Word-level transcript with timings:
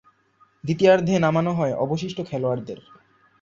দ্বিতীয়ার্ধে 0.63 1.13
নামানো 1.19 1.51
হয় 1.53 1.73
অবশিষ্ট 1.75 2.17
খেলোয়াড়দের। 2.29 2.79